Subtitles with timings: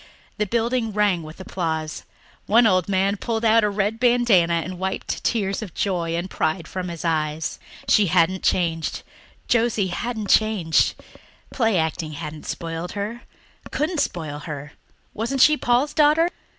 [0.39, 2.05] The building rang with applause;
[2.47, 6.67] one old man pulled out a red bandanna and wiped tears of joy and pride
[6.67, 7.59] from his eyes.
[7.87, 9.03] She hadn't changed
[9.47, 10.95] Josie hadn't changed.
[11.51, 13.21] Play acting hadn't spoiled her
[13.69, 14.71] couldn't spoil her.
[15.13, 16.29] Wasn't she Paul's daughter!